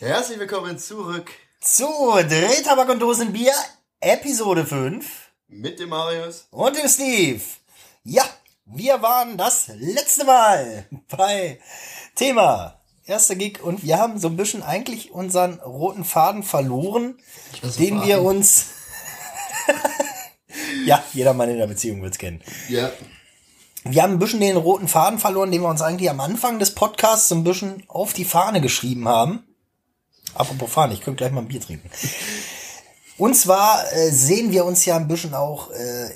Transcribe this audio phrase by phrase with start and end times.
[0.00, 1.28] Herzlich willkommen zurück
[1.60, 3.52] zu Drehtabak und Dosenbier,
[3.98, 5.04] Episode 5.
[5.48, 6.46] Mit dem Marius.
[6.52, 7.40] Und dem Steve.
[8.04, 8.22] Ja,
[8.64, 11.58] wir waren das letzte Mal bei
[12.14, 17.18] Thema erster Gig und wir haben so ein bisschen eigentlich unseren roten Faden verloren,
[17.80, 18.66] den wir uns
[20.86, 22.40] ja, jeder Mann in der Beziehung wird's kennen.
[22.68, 22.92] Ja.
[23.82, 26.76] Wir haben ein bisschen den roten Faden verloren, den wir uns eigentlich am Anfang des
[26.76, 29.47] Podcasts so ein bisschen auf die Fahne geschrieben haben.
[30.34, 31.90] Apropos Fahne, ich könnte gleich mal ein Bier trinken.
[33.16, 36.10] Und zwar äh, sehen wir uns ja ein bisschen auch äh,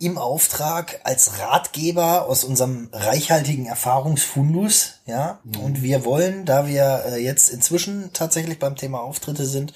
[0.00, 5.40] im Auftrag als Ratgeber aus unserem reichhaltigen Erfahrungsfundus, ja.
[5.44, 5.60] Mhm.
[5.60, 9.74] Und wir wollen, da wir äh, jetzt inzwischen tatsächlich beim Thema Auftritte sind,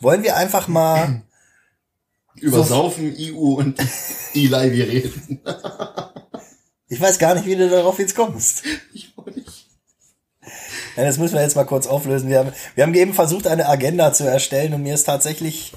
[0.00, 1.22] wollen wir einfach mal
[2.34, 3.80] über so Saufen, EU und
[4.34, 5.40] Eli wir reden.
[6.88, 8.64] ich weiß gar nicht, wie du darauf jetzt kommst.
[8.92, 9.68] Ich auch nicht.
[10.91, 12.28] Ja, das müssen wir jetzt mal kurz auflösen.
[12.28, 15.72] Wir haben, wir haben eben versucht, eine Agenda zu erstellen und mir ist tatsächlich...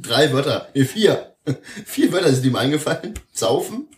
[0.00, 1.34] Drei Wörter, nee, vier.
[1.86, 3.14] Vier Wörter sind ihm eingefallen.
[3.32, 3.88] Saufen,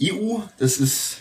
[0.00, 1.18] EU, das ist...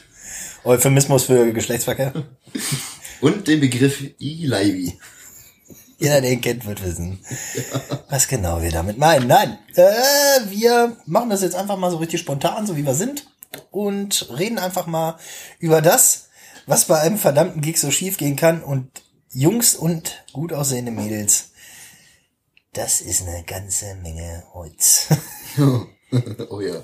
[0.63, 2.13] Euphemismus für Geschlechtsverkehr.
[3.21, 4.99] Und den Begriff E-Livy.
[5.99, 7.19] Jeder, der ihn kennt, wird wissen,
[7.55, 7.99] ja.
[8.09, 9.27] was genau wir damit meinen.
[9.27, 13.25] Nein, äh, wir machen das jetzt einfach mal so richtig spontan, so wie wir sind.
[13.71, 15.17] Und reden einfach mal
[15.57, 16.26] über das,
[16.67, 18.61] was bei einem verdammten Gig so schief gehen kann.
[18.61, 18.91] Und
[19.31, 21.49] Jungs und gut aussehende Mädels,
[22.73, 25.07] das ist eine ganze Menge Holz.
[26.49, 26.83] oh ja.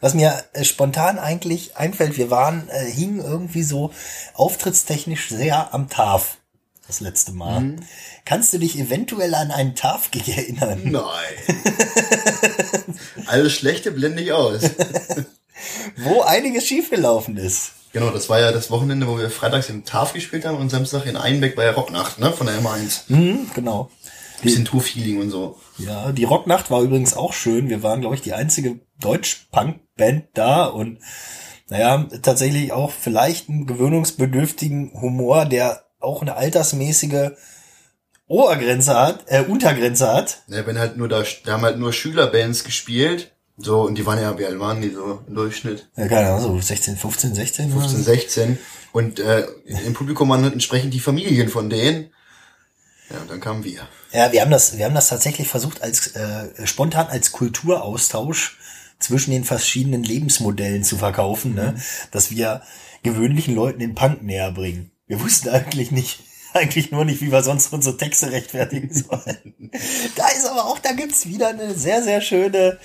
[0.00, 3.92] Was mir äh, spontan eigentlich einfällt, wir waren, äh, hingen irgendwie so
[4.34, 6.36] auftrittstechnisch sehr am Taf
[6.86, 7.60] das letzte Mal.
[7.60, 7.80] Mhm.
[8.24, 10.80] Kannst du dich eventuell an einen TAF-Gig erinnern?
[10.84, 11.56] Nein.
[13.26, 14.62] Alles Schlechte blende ich aus.
[15.96, 17.72] Wo einiges schiefgelaufen ist.
[17.92, 21.06] Genau, das war ja das Wochenende, wo wir freitags im TAF gespielt haben und Samstag
[21.06, 23.02] in Einbeck bei der Rocknacht, ne, von der M1.
[23.08, 23.90] Mhm, genau.
[24.42, 25.58] Bisschen Tour-Feeling und so.
[25.78, 27.68] Ja, die Rocknacht war übrigens auch schön.
[27.68, 31.00] Wir waren, glaube ich, die einzige Deutsch-Punk-Band da und
[31.68, 37.32] naja, tatsächlich auch vielleicht einen gewöhnungsbedürftigen Humor, der auch eine altersmäßige
[38.26, 40.42] Obergrenze hat, äh, Untergrenze hat.
[40.48, 43.32] Ja, wenn halt nur da, da haben halt nur Schülerbands gespielt.
[43.60, 45.88] So, und die waren ja, wie alt waren die so im Durchschnitt?
[45.96, 47.72] Ja, keine Ahnung, so 16, 15, 16?
[47.72, 48.58] 15, 16.
[48.92, 49.46] Und äh,
[49.84, 52.10] im Publikum waren entsprechend die Familien von denen.
[53.10, 53.80] Ja, und dann kamen wir.
[54.12, 58.58] Ja, wir haben das, wir haben das tatsächlich versucht als äh, spontan als Kulturaustausch
[59.00, 61.74] zwischen den verschiedenen Lebensmodellen zu verkaufen, ne?
[62.10, 62.62] dass wir
[63.02, 64.90] gewöhnlichen Leuten den Punk näher bringen.
[65.06, 66.20] Wir wussten eigentlich nicht,
[66.54, 69.54] eigentlich nur nicht, wie wir sonst unsere Texte rechtfertigen sollen.
[70.16, 72.78] da ist aber auch, da gibt's wieder eine sehr, sehr schöne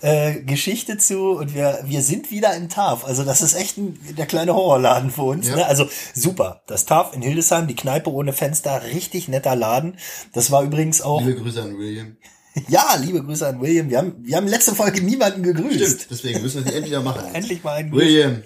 [0.00, 3.04] äh, Geschichte zu und wir, wir sind wieder im TAF.
[3.04, 5.48] Also das ist echt ein, der kleine Horrorladen für uns.
[5.48, 5.56] Ja.
[5.56, 5.66] Ne?
[5.66, 6.62] Also super.
[6.66, 9.96] Das TAF in Hildesheim, die Kneipe ohne Fenster, richtig netter Laden.
[10.32, 11.20] Das war übrigens auch.
[11.20, 12.16] Liebe Grüße an William.
[12.68, 13.88] Ja, liebe Grüße an William.
[13.90, 15.76] Wir haben, wir haben letzte Folge niemanden gegrüßt.
[15.76, 17.24] Stimmt, deswegen müssen wir es endlich mal machen.
[17.32, 18.42] endlich mal einen William,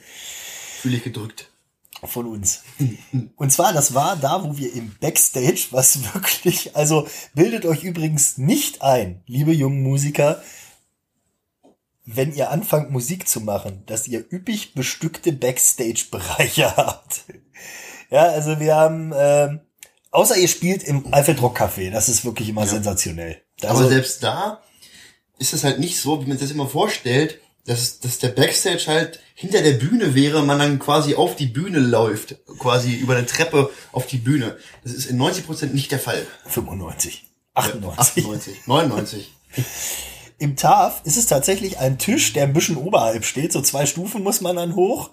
[0.83, 1.49] fühle ich gedrückt
[2.07, 2.63] von uns.
[3.37, 8.39] Und zwar, das war da, wo wir im Backstage, was wirklich, also bildet euch übrigens
[8.39, 10.43] nicht ein, liebe jungen Musiker,
[12.07, 17.25] wenn ihr anfangt Musik zu machen, dass ihr üppig bestückte Backstage-Bereiche habt.
[18.11, 19.59] Ja, also wir haben, äh,
[20.11, 22.69] außer ihr spielt im Alfred Rock Café, das ist wirklich immer ja.
[22.69, 23.43] sensationell.
[23.63, 24.63] Also, Aber selbst da
[25.39, 28.85] ist es halt nicht so, wie man sich das immer vorstellt, dass, dass der Backstage
[28.87, 33.27] halt hinter der Bühne wäre, man dann quasi auf die Bühne läuft, quasi über eine
[33.27, 34.59] Treppe auf die Bühne.
[34.83, 36.27] Das ist in 90 Prozent nicht der Fall.
[36.47, 37.25] 95.
[37.55, 37.99] 98.
[37.99, 38.67] 98.
[38.67, 39.33] 99.
[40.39, 43.53] Im TAF ist es tatsächlich ein Tisch, der ein bisschen oberhalb steht.
[43.53, 45.11] So zwei Stufen muss man dann hoch.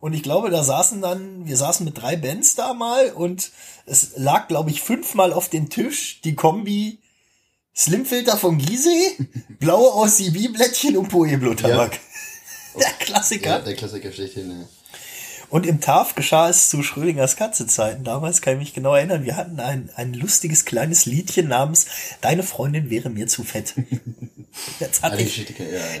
[0.00, 3.52] Und ich glaube, da saßen dann, wir saßen mit drei Bands da mal und
[3.86, 6.98] es lag, glaube ich, fünfmal auf dem Tisch die Kombi
[7.74, 9.16] Slimfilter von Gizeh,
[9.58, 11.94] blaue OCB-Blättchen und Pueblo-Tabak.
[11.94, 12.00] Ja.
[12.80, 13.50] Der Klassiker.
[13.50, 14.66] Ja, der Klassiker schlechthin, ja.
[15.52, 18.04] Und im TAF geschah es zu Schrödingers Katzezeiten.
[18.04, 19.26] Damals kann ich mich genau erinnern.
[19.26, 21.88] Wir hatten ein, ein lustiges kleines Liedchen namens
[22.22, 23.74] Deine Freundin wäre mir zu fett.
[24.80, 25.46] Jetzt hatte ich,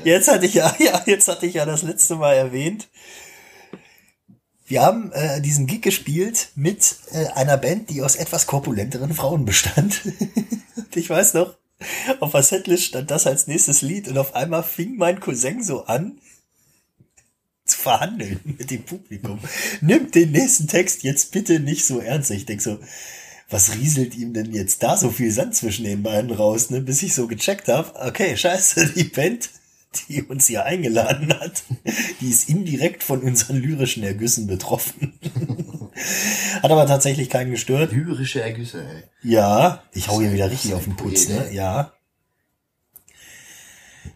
[0.04, 2.88] jetzt hatte ich ja, ja, jetzt hatte ich ja das letzte Mal erwähnt.
[4.66, 9.46] Wir haben äh, diesen Gig gespielt mit äh, einer Band, die aus etwas korpulenteren Frauen
[9.46, 10.02] bestand.
[10.76, 11.56] Und ich weiß noch,
[12.20, 15.86] auf der Setlist stand das als nächstes Lied und auf einmal fing mein Cousin so
[15.86, 16.18] an
[17.82, 19.38] verhandeln mit dem Publikum.
[19.80, 22.30] Nimmt den nächsten Text jetzt bitte nicht so ernst.
[22.30, 22.78] Ich denk so,
[23.50, 26.80] was rieselt ihm denn jetzt da so viel Sand zwischen den beiden raus, ne?
[26.80, 29.50] Bis ich so gecheckt habe, okay, scheiße, die Band
[30.08, 31.64] die uns hier eingeladen hat,
[32.20, 35.12] die ist indirekt von unseren lyrischen Ergüssen betroffen.
[36.62, 37.92] hat aber tatsächlich keinen gestört.
[37.92, 39.02] Lyrische Ergüsse, ey.
[39.22, 41.52] Ja, ich hau hier wieder richtig auf den Putz, ne?
[41.52, 41.92] Ja.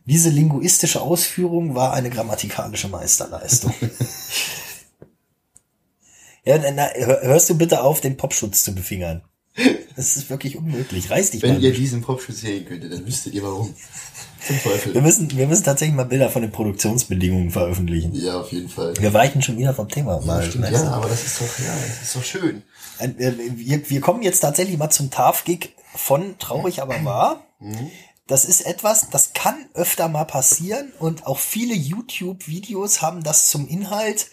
[0.06, 3.74] Diese linguistische Ausführung war eine grammatikalische Meisterleistung.
[6.44, 9.22] ja, na, hörst du bitte auf, den Popschutz zu befingern.
[9.96, 11.10] Das ist wirklich unmöglich.
[11.10, 11.64] Reiß dich Wenn mal.
[11.64, 13.74] ihr diesen Popschutz sehen könntet, dann wüsstet ihr warum.
[14.46, 14.94] Zum Teufel.
[14.94, 18.14] Wir müssen, wir müssen tatsächlich mal Bilder von den Produktionsbedingungen veröffentlichen.
[18.14, 18.94] Ja, auf jeden Fall.
[19.00, 20.20] Wir weichen schon wieder vom Thema.
[20.20, 20.42] Ja, mal.
[20.44, 22.62] stimmt, ja, aber das ist doch, ja, das ist doch schön.
[22.98, 23.08] Äh,
[23.56, 27.44] Wir, wir kommen jetzt tatsächlich mal zum TAF-Gig von Traurig aber wahr.
[28.26, 33.68] Das ist etwas, das kann öfter mal passieren und auch viele YouTube-Videos haben das zum
[33.68, 34.28] Inhalt,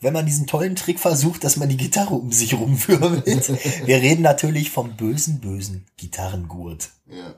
[0.00, 3.48] wenn man diesen tollen Trick versucht, dass man die Gitarre um sich rumwirbelt.
[3.86, 6.90] Wir reden natürlich vom bösen, bösen Gitarrengurt.
[7.08, 7.36] Ja.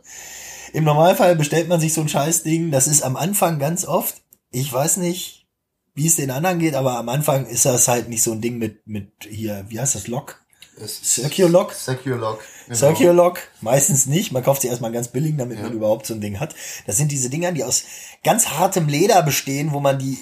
[0.72, 2.70] Im Normalfall bestellt man sich so ein Scheißding.
[2.70, 4.22] Das ist am Anfang ganz oft.
[4.50, 5.46] Ich weiß nicht,
[5.94, 8.56] wie es den anderen geht, aber am Anfang ist das halt nicht so ein Ding
[8.56, 10.42] mit, mit hier, wie heißt das, Lock?
[10.86, 11.72] Circulock?
[11.74, 12.40] Circulock.
[12.66, 12.76] Genau.
[12.78, 13.40] Circulock?
[13.60, 14.32] Meistens nicht.
[14.32, 15.64] Man kauft sie erstmal ganz billig, damit Ja.
[15.64, 16.54] man überhaupt so ein Ding hat.
[16.86, 17.84] Das sind diese Dinger, die aus
[18.24, 20.18] ganz hartem Leder bestehen, wo man die,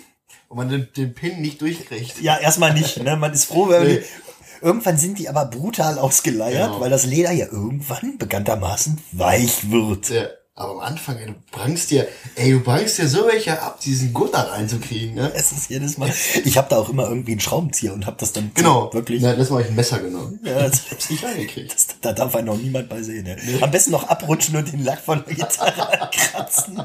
[0.49, 2.21] Wo man den, den Pin nicht durchkriegt.
[2.21, 3.17] ja, erstmal nicht, ne?
[3.17, 3.99] Man ist froh, wenn man Nee.
[3.99, 6.81] die, irgendwann sind die aber brutal ausgeleiert, Genau.
[6.81, 10.09] weil das Leder ja irgendwann bekanntermaßen weich wird.
[10.11, 10.27] Ja,
[10.59, 14.13] aber am Anfang, ey, du brangst dir, ey, du brangst dir so welche ab, diesen
[14.33, 15.31] da reinzukriegen, ne?
[15.35, 16.11] Es ist jedes Mal.
[16.45, 18.91] Ich habe da auch immer irgendwie einen Schraubenzieher und habe das dann Genau.
[18.95, 19.21] wirklich.
[19.23, 20.41] Na, das Mal ich ein Messer genommen.
[20.43, 21.75] Ja, das, Ich hab's nicht reingekriegt.
[21.75, 23.25] das, da darf einen noch niemand bei sehen.
[23.25, 23.37] Ne?
[23.61, 26.83] Am besten noch abrutschen und den Lack von der Gitarre ankratzen.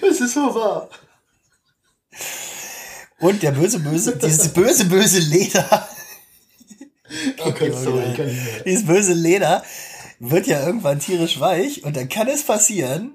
[0.00, 0.88] Das ist so wahr.
[3.20, 5.88] Und der böse, böse, dieses böse, böse Leder,
[7.38, 8.60] Okay, sorry, ich kann nicht mehr.
[8.64, 9.62] dieses böse Leder
[10.18, 13.12] wird ja irgendwann tierisch weich und dann kann es passieren,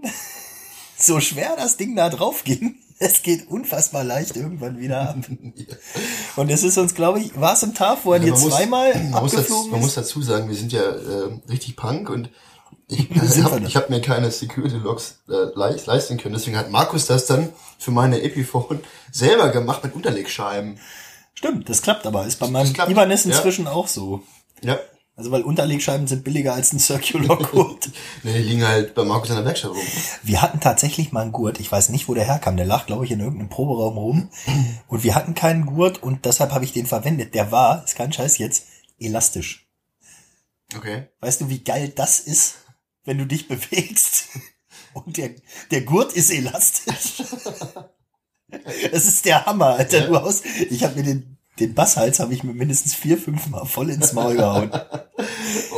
[0.97, 5.17] so schwer das Ding da drauf ging, es geht unfassbar leicht irgendwann wieder ab.
[6.35, 8.53] Und es ist uns, glaube ich, war es im TAF, wo er dir Man muss-
[8.53, 12.09] zweimal man muss, dazu, abgeflogen man muss dazu sagen, wir sind ja äh, richtig Punk
[12.11, 12.29] und
[12.87, 13.09] ich,
[13.43, 16.35] hab, ich habe mir keine Security Logs äh, leis- leisten können.
[16.35, 17.49] Deswegen hat Markus das dann
[17.79, 18.81] für meine Epiphone
[19.11, 20.77] selber gemacht mit Unterlegscheiben.
[21.33, 22.27] Stimmt, das klappt aber.
[22.27, 23.31] Ist bei meinem Ibanez ja.
[23.31, 24.21] inzwischen auch so.
[24.61, 24.77] Ja.
[25.21, 27.91] Also weil Unterlegscheiben sind billiger als ein Circular Gurt.
[28.23, 29.77] Nee, die liegen halt bei Markus in der Werkstatt rum.
[30.23, 31.59] wir hatten tatsächlich mal einen Gurt.
[31.59, 32.57] Ich weiß nicht, wo der herkam.
[32.57, 34.29] Der lag, glaube ich, in irgendeinem Proberaum rum.
[34.87, 37.35] Und wir hatten keinen Gurt und deshalb habe ich den verwendet.
[37.35, 38.65] Der war, ist kein Scheiß jetzt,
[38.97, 39.67] elastisch.
[40.75, 41.07] Okay.
[41.19, 42.55] Weißt du, wie geil das ist,
[43.03, 44.29] wenn du dich bewegst?
[44.93, 45.29] Und der,
[45.69, 47.23] der Gurt ist elastisch.
[48.91, 50.07] Das ist der Hammer, Alter.
[50.07, 53.65] Du aus, ich habe mir den, den Basshals habe ich mir mindestens vier, fünf Mal
[53.65, 54.71] voll ins Maul gehauen.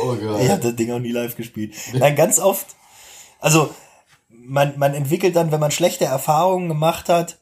[0.02, 0.40] Oh Gott.
[0.42, 1.74] Ich habe das Ding auch nie live gespielt.
[1.92, 2.66] Nein, ganz oft.
[3.40, 3.74] Also,
[4.28, 7.38] man, man entwickelt dann, wenn man schlechte Erfahrungen gemacht hat,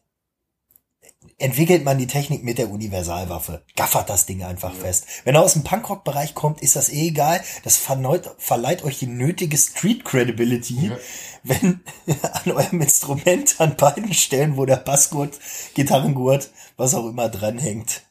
[1.39, 3.65] entwickelt man die Technik mit der Universalwaffe.
[3.77, 5.07] Gaffert das Ding einfach fest.
[5.25, 7.41] Wenn er aus dem Punkrock-Bereich kommt, ist das eh egal.
[7.65, 10.97] Das verneut, verleiht euch die nötige Street Credibility, Ja.
[11.43, 11.81] wenn
[12.45, 15.39] an eurem Instrument an beiden Stellen, wo der Bassgurt,
[15.75, 18.03] Gitarrengurt, was auch immer dranhängt,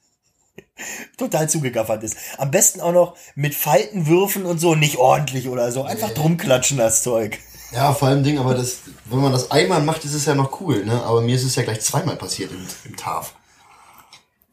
[1.18, 2.16] total zugegaffert ist.
[2.38, 5.84] Am besten auch noch mit Faltenwürfen und so, nicht ordentlich oder so.
[5.84, 7.40] Einfach drum klatschen, das Zeug.
[7.74, 10.60] Ja, vor allem Ding, aber das, wenn man das einmal macht, ist es ja noch
[10.60, 11.02] cool, ne?
[11.04, 13.34] Aber mir ist es ja gleich zweimal passiert im, im TAF.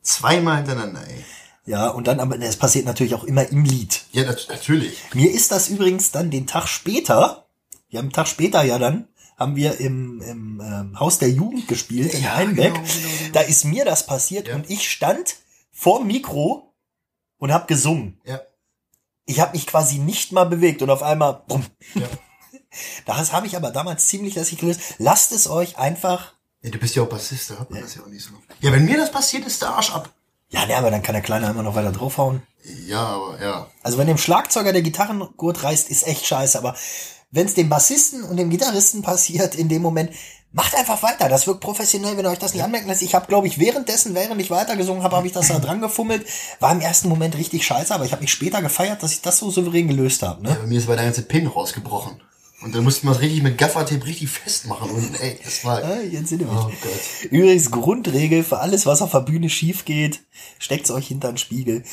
[0.03, 1.25] Zweimal hintereinander, ey.
[1.67, 4.03] Ja, und dann, aber es passiert natürlich auch immer im Lied.
[4.13, 4.99] Ja, nat natürlich.
[5.13, 7.45] Mir ist das übrigens dann den Tag später,
[7.91, 9.07] wir haben einen Tag später ja dann,
[9.37, 12.73] haben wir im, im ähm, Haus der Jugend gespielt in Ja, Einbeck.
[12.75, 13.33] genau, genau, genau.
[13.35, 14.55] Da ist mir das passiert Ja.
[14.55, 15.37] und ich stand
[15.79, 16.75] vorm Mikro
[17.39, 18.21] und habe gesungen.
[18.25, 18.41] Ja.
[19.27, 21.65] Ich habe mich quasi nicht mal bewegt und auf einmal, bumm.
[21.95, 22.07] Ja.
[23.07, 24.97] Das habe ich aber damals ziemlich lässig gelöst.
[24.99, 26.35] Lasst es euch einfach.
[26.61, 26.71] ja.
[26.71, 28.33] Du bist ja auch Bassist, da hat man das ja auch nicht so.
[28.61, 30.11] Ja, wenn mir das passiert, ist der Arsch ab.
[30.51, 32.43] Ja, ne, aber dann kann der Kleine immer noch weiter draufhauen.
[32.87, 33.71] Ja, aber ja.
[33.83, 36.59] Also wenn dem Schlagzeuger der Gitarrengurt reißt, ist echt scheiße.
[36.59, 36.77] Aber
[37.31, 40.13] wenn es dem Bassisten und dem Gitarristen passiert in dem Moment,
[40.53, 41.29] macht einfach weiter.
[41.29, 43.03] Das wirkt professionell, wenn ihr euch das nicht anmerken lässt.
[43.03, 46.27] Ich habe, glaube ich, währenddessen, während ich weitergesungen habe, habe ich das da dran gefummelt.
[46.61, 49.39] War im ersten Moment richtig scheiße, aber ich habe mich später gefeiert, dass ich das
[49.39, 50.45] so souverän gelöst habe.
[50.45, 50.55] ja.
[50.55, 50.59] Ne?
[50.61, 52.21] Bei mir ist bei der ganze Pin rausgebrochen.
[52.61, 54.91] Und dann musste man es richtig mit Gaffertape richtig festmachen.
[54.91, 55.81] Und ey, das war.
[55.81, 57.31] Ah, jetzt sind wir Oh Gott.
[57.31, 60.23] Übrigens, Grundregel für alles, was auf der Bühne schief geht,
[60.59, 61.85] steckt's euch hinter den Spiegel.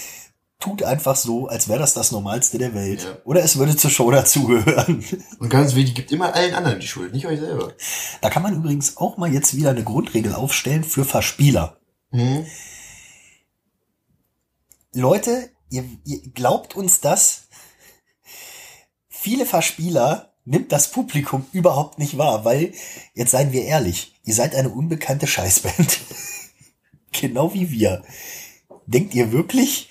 [0.60, 3.04] Tut einfach so, als wäre das das Normalste der Welt.
[3.04, 3.18] Ja.
[3.26, 5.04] Oder es würde zur Show dazugehören.
[5.40, 7.74] Und ganz wichtig, gibt immer allen anderen die Schuld, nicht euch selber.
[8.22, 11.78] Da kann man übrigens auch mal jetzt wieder eine Grundregel aufstellen für Verspieler.
[12.12, 12.46] Mhm.
[14.94, 17.48] Leute, ihr, ihr glaubt uns das?
[19.10, 22.74] Viele Verspieler nimmt das Publikum überhaupt nicht wahr, weil,
[23.14, 26.00] jetzt seien wir ehrlich, ihr seid eine unbekannte Scheißband.
[27.12, 28.04] genau wie wir.
[28.86, 29.90] Denkt ihr wirklich,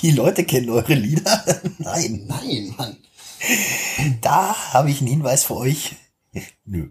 [0.00, 1.44] die Leute kennen eure Lieder?
[1.78, 2.24] Nein.
[2.26, 2.96] Nein, Mann.
[4.20, 5.96] Da habe ich einen Hinweis für euch.
[6.64, 6.90] Nö.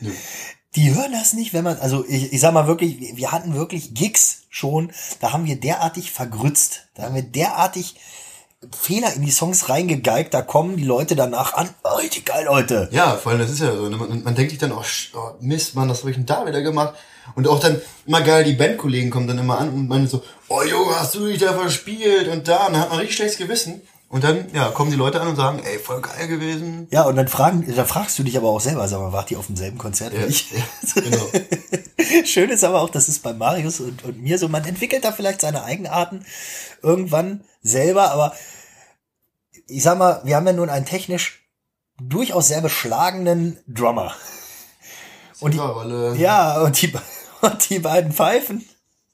[0.00, 0.10] Nö.
[0.74, 3.94] Die hören das nicht, wenn man, also ich, ich sag mal wirklich, wir hatten wirklich
[3.94, 7.96] Gigs schon, da haben wir derartig vergrützt, da haben wir derartig
[8.78, 12.88] Fehler in die Songs reingegeigt, da kommen die Leute danach an, oh, richtig geil, Leute.
[12.92, 13.96] Ja, vor allem, das ist ja so, ne?
[13.96, 14.82] man, man denkt sich dann, oh,
[15.14, 16.94] oh Mist, Mann, was habe ich denn da wieder gemacht?
[17.34, 20.62] Und auch dann immer geil, die Bandkollegen kommen dann immer an und meinen so, oh
[20.62, 23.82] Junge, hast du dich da verspielt und da, und dann hat man richtig schlechtes Gewissen.
[24.08, 26.86] Und dann, ja, kommen die Leute an und sagen, ey, voll geil gewesen.
[26.90, 29.38] Ja, und dann fragen, da fragst du dich aber auch selber, sag mal, wart ihr
[29.38, 30.52] auf demselben Konzert Ja, wie ich?
[30.52, 31.26] ja, genau.
[32.24, 35.10] Schön ist aber auch, das ist bei Marius und, und mir so, man entwickelt da
[35.10, 36.24] vielleicht seine Eigenarten
[36.82, 38.32] irgendwann selber, aber
[39.66, 41.44] ich sag mal, wir haben ja nun einen technisch
[42.00, 44.14] durchaus sehr beschlagenen Drummer.
[45.40, 46.92] Und die, ja, und die,
[47.42, 48.64] und die beiden Pfeifen,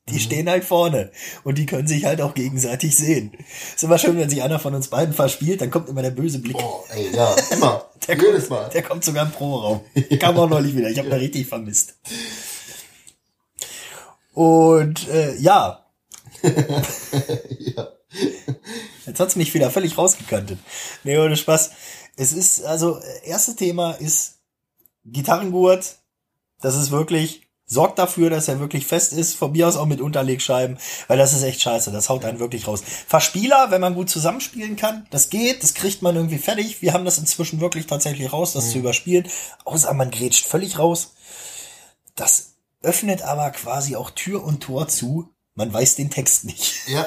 [0.09, 1.13] die stehen halt vorne.
[1.45, 3.33] Und die können sich halt auch gegenseitig sehen.
[3.75, 6.41] Ist immer schön, wenn sich einer von uns beiden verspielt, dann kommt immer der böse
[6.41, 6.57] Blick.
[6.59, 7.89] Oh, ey, ja, immer.
[8.09, 8.69] Der Jedes kommt, Mal.
[8.71, 9.81] der kommt sogar im Pro-Raum.
[10.19, 10.91] Kam auch neulich wieder.
[10.91, 11.95] Ich habe da richtig vermisst.
[14.33, 15.83] Und äh, ja,
[16.43, 17.89] ja.
[19.07, 20.59] jetzt hat's mich wieder völlig rausgekantet.
[21.05, 21.71] Nee, ohne Spaß.
[22.17, 24.39] Es ist, also, äh, erste Thema ist
[25.05, 25.97] Gitarrengurt.
[26.61, 27.42] Das ist wirklich,
[27.73, 29.35] sorgt dafür, dass er wirklich fest ist.
[29.35, 31.91] Von mir aus auch mit Unterlegscheiben, weil das ist echt scheiße.
[31.91, 32.83] Das haut einen wirklich raus.
[33.07, 36.83] Verspieler, wenn man gut zusammenspielen kann, das geht, das kriegt man irgendwie fertig.
[36.83, 39.29] Wir haben das inzwischen wirklich tatsächlich raus, das zu überspielen.
[39.65, 41.15] Außer man grätscht völlig raus.
[42.15, 42.53] Das
[42.83, 45.29] öffnet aber quasi auch Tür und Tor zu.
[45.55, 46.89] Man weiß den Text nicht.
[46.89, 47.07] Ja.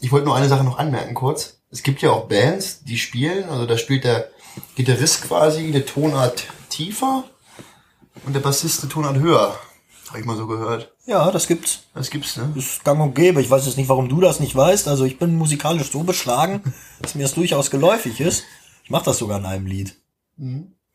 [0.00, 1.60] Ich wollte nur eine Sache noch anmerken kurz.
[1.70, 4.28] Es gibt ja auch Bands, die spielen, also da spielt der
[4.76, 7.24] Gitarrist quasi eine Tonart tiefer
[8.26, 9.58] und der Bassist eine Tonart höher.
[10.08, 10.94] Habe ich mal so gehört.
[11.06, 11.84] Ja, das gibt's.
[11.94, 12.52] Das gibt's, ne?
[12.54, 13.40] Das ist gang und gäbe.
[13.40, 14.88] Ich weiß jetzt nicht, warum du das nicht weißt.
[14.88, 16.62] Also ich bin musikalisch so beschlagen,
[17.02, 18.44] dass mir das durchaus geläufig ist.
[18.84, 19.96] Ich mache das sogar in einem Lied.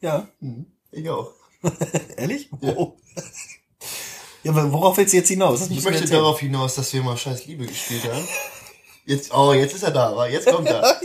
[0.02, 0.28] Ja.
[0.92, 1.32] Ich auch.
[2.18, 2.50] Ehrlich?
[2.62, 2.94] Oh.
[4.44, 5.60] Ja, aber worauf willst du jetzt hinaus?
[5.60, 8.26] Das Ich möchte darauf hinaus, dass wir mal scheiß Liebe gespielt haben.
[9.06, 10.84] Jetzt, oh, jetzt ist er da, aber jetzt kommt er.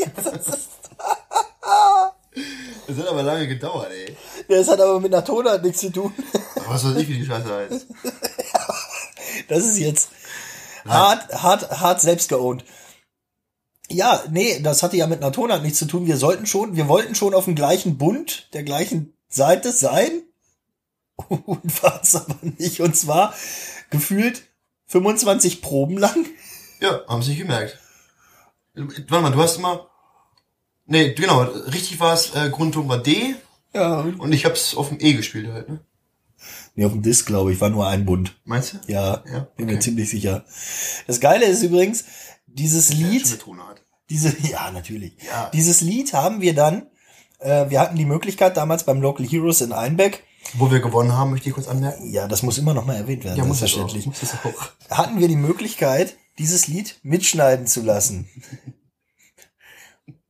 [2.86, 4.16] Das hat aber lange gedauert, ey.
[4.48, 6.12] Das hat aber mit einer Tonart nichts zu tun.
[6.56, 7.86] Aber Was weiß ich, wie die Scheiße heißt.
[9.48, 10.10] Das ist jetzt
[10.86, 12.64] hart, hart, hart selbst geowned.
[13.90, 16.06] Ja, nee, das hatte ja mit einer Tonart nichts zu tun.
[16.06, 20.22] Wir sollten schon, wir wollten schon auf dem gleichen Bund, der gleichen Seite sein.
[21.28, 22.80] Und war es aber nicht.
[22.80, 23.34] Und zwar
[23.90, 24.42] gefühlt
[24.86, 26.26] 25 Proben lang.
[26.80, 27.78] Ja, haben sie gemerkt.
[28.74, 29.90] Warte mal, du hast immer.
[30.86, 33.34] Nee, genau, richtig war es, äh, Grundton war D
[33.74, 34.00] Ja.
[34.00, 35.80] und ich hab's auf dem E gespielt halt, ne?
[36.74, 38.36] Nee, auf dem Disc, glaube ich, war nur ein Bund.
[38.44, 38.78] Meinst du?
[38.92, 39.80] Ja, Ja, bin mir okay.
[39.80, 40.44] ziemlich sicher.
[41.06, 42.04] Das Geile ist übrigens,
[42.46, 43.38] dieses Lied,
[44.10, 45.16] diese, ja, natürlich.
[45.26, 45.50] Ja.
[45.54, 46.86] Dieses Lied haben wir dann,
[47.38, 50.24] äh, wir hatten die Möglichkeit damals beim Local Heroes in Einbeck,
[50.54, 52.12] Wo wir gewonnen haben, möchte ich kurz anmerken.
[52.12, 53.88] ja, das muss immer noch mal erwähnt werden, Ja, muss es auch.
[53.88, 54.06] selbstverständlich.
[54.44, 54.54] Muss
[54.90, 54.96] auch.
[54.98, 58.28] Hatten wir die Möglichkeit, dieses Lied mitschneiden zu lassen.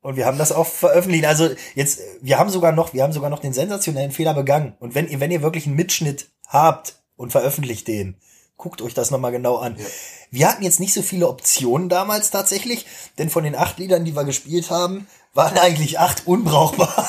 [0.05, 1.25] Und wir haben das auch veröffentlicht.
[1.25, 4.75] Also jetzt, wir haben sogar noch, wir haben sogar noch den sensationellen Fehler begangen.
[4.79, 8.17] Und wenn ihr, wenn ihr wirklich einen Mitschnitt habt und veröffentlicht den,
[8.59, 9.77] guckt euch das nochmal genau an.
[9.79, 9.85] Ja.
[10.31, 12.85] Wir hatten jetzt nicht so viele Optionen damals tatsächlich,
[13.17, 17.09] denn von den acht Liedern, die wir gespielt haben, waren eigentlich acht unbrauchbar.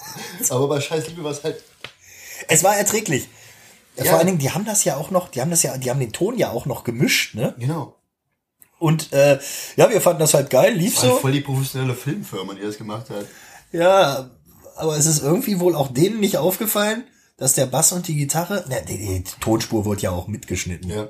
[0.48, 1.62] Aber bei Scheiß Liebe war es halt.
[2.48, 3.28] es war erträglich.
[3.96, 4.04] Ja.
[4.06, 6.00] Vor allen Dingen, die haben das ja auch noch, die haben das ja, die haben
[6.00, 7.54] den Ton ja auch noch gemischt, ne?
[7.58, 7.99] Genau.
[8.80, 9.38] Und äh,
[9.76, 11.16] ja, wir fanden das halt geil, lief Das war so.
[11.18, 13.26] voll die professionelle Filmfirma, die das gemacht hat.
[13.70, 14.30] Ja,
[14.76, 17.04] aber es ist irgendwie wohl auch denen nicht aufgefallen,
[17.36, 20.90] dass der Bass und die Gitarre, ne, die, die Tonspur wurde ja auch mitgeschnitten.
[20.90, 21.08] Ja.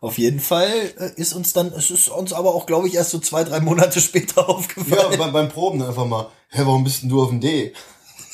[0.00, 3.10] Auf jeden Fall äh, ist uns dann, es ist uns aber auch, glaube ich, erst
[3.10, 5.18] so zwei, drei Monate später Ja, aufgefallen.
[5.18, 6.28] beim, beim Proben einfach mal.
[6.50, 7.72] Hä, warum bist denn du auf dem D?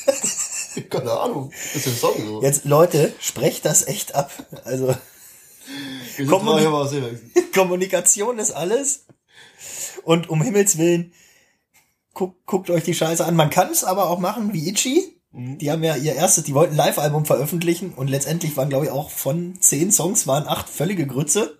[0.90, 1.50] Keine Ahnung.
[1.52, 2.42] Das ist der Song so.
[2.42, 4.30] Jetzt, Leute, sprecht das echt ab.
[4.64, 4.94] Also,
[7.54, 9.06] Kommunikation ist alles.
[10.04, 11.12] Und um Himmels Willen,
[12.12, 13.36] guckt, guckt euch die Scheiße an.
[13.36, 15.20] Man kann es aber auch machen wie Itchy.
[15.32, 18.92] Die haben ja ihr erstes, die wollten ein Live-Album veröffentlichen und letztendlich waren, glaube ich,
[18.92, 21.58] auch von zehn Songs waren acht völlige Grütze.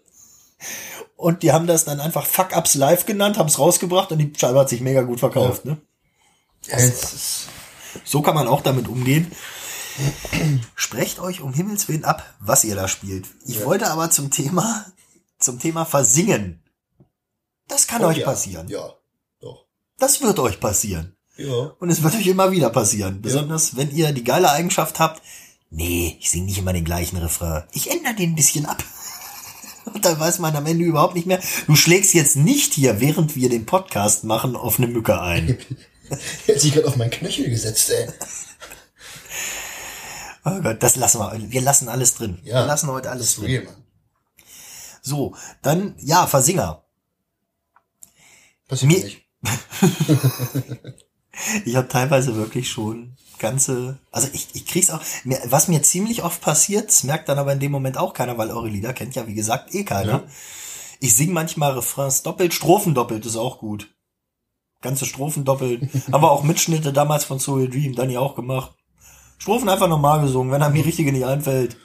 [1.17, 4.61] Und die haben das dann einfach Fuck-Ups live genannt, haben es rausgebracht und die Scheibe
[4.61, 5.65] hat sich mega gut verkauft.
[5.65, 5.79] Ne?
[6.67, 7.49] Ja, jetzt ist,
[8.05, 9.31] So kann man auch damit umgehen.
[10.75, 13.27] Sprecht euch um Himmels Willen ab, was ihr da spielt.
[13.47, 14.87] Ich wollte aber zum Thema,
[15.39, 16.63] zum Thema Versingen.
[17.69, 18.25] Das kann Oh euch ja.
[18.27, 18.69] passieren.
[18.69, 18.95] Ja,
[19.41, 19.67] doch.
[19.99, 21.17] Das wird euch passieren.
[21.37, 21.73] Ja.
[21.79, 23.23] Und es wird euch immer wieder passieren.
[23.23, 25.23] Besonders wenn ihr die geile Eigenschaft habt,
[25.71, 27.65] nee, ich singe nicht immer den gleichen Refrain.
[27.73, 28.83] Ich ändere den ein bisschen ab.
[29.93, 31.41] Und dann weiß man am Ende überhaupt nicht mehr.
[31.67, 35.59] Du schlägst jetzt nicht hier, während wir den Podcast machen, auf eine Mücke ein.
[36.47, 38.09] Hätte sich gerade auf meinen Knöchel gesetzt, ey.
[40.45, 41.51] Oh Gott, das lassen wir.
[41.51, 42.39] Wir lassen alles drin.
[42.45, 42.61] Ja.
[42.61, 43.47] Wir lassen heute alles drin.
[43.47, 43.85] Real, Mann.
[45.03, 46.85] So, dann, ja, Versinger.
[48.69, 49.23] Passiert Mir- nicht.
[51.65, 55.01] Ich habe teilweise wirklich schon ganze, also ich, ich krieg's auch,
[55.47, 58.51] was mir ziemlich oft passiert, das merkt dann aber in dem Moment auch keiner, weil
[58.51, 60.13] eure Lieder kennt ja wie gesagt eh keiner.
[60.13, 60.25] Ja.
[61.01, 63.93] Ich sing manchmal Refrains doppelt, Strophen doppelt ist auch gut.
[64.81, 65.83] Ganze Strophen doppelt.
[66.13, 68.77] Haben wir auch Mitschnitte damals von Soul Dream, Danny auch gemacht.
[69.39, 71.77] Strophen einfach normal gesungen, wenn einem die richtige nicht einfällt.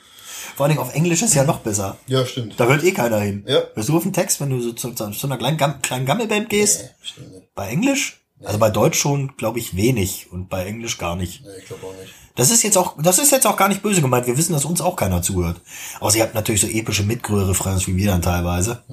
[0.55, 1.97] Vor allen Dingen auf Englisch ist ja noch besser.
[2.07, 2.59] Ja, stimmt.
[2.59, 3.45] Da hört eh keiner hin.
[3.47, 3.61] Ja.
[3.73, 6.49] Hörst du auf den Text, wenn du so zu, zu einer kleinen, Gam kleinen Gammelband
[6.49, 6.81] gehst?
[6.81, 7.55] Nee, stimmt nicht.
[7.55, 8.21] Bei Englisch?
[8.43, 11.43] Also bei Deutsch schon, glaube ich, wenig und bei Englisch gar nicht.
[11.43, 12.13] Nee, ich glaube auch nicht.
[12.35, 14.27] Das ist jetzt auch, das ist jetzt auch gar nicht böse gemeint.
[14.27, 15.59] Wir wissen, dass uns auch keiner zuhört.
[15.99, 18.83] Außer ihr habt natürlich so epische Mitgröhe-Refrains wie wir dann teilweise.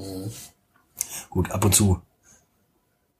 [1.30, 2.00] Gut, ab und zu.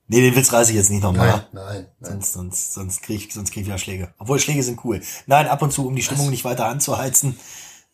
[0.09, 1.29] Nee, den Witz reiße ich jetzt nicht nochmal.
[1.29, 2.11] Nein, nein, nein.
[2.13, 4.15] Sonst, sonst, sonst krieg ich, sonst krieg ich wieder Schläge.
[4.19, 5.03] Obwohl Schläge sind cool.
[5.27, 7.39] Nein, ab und zu, um die Stimmung nicht weiter anzuheizen.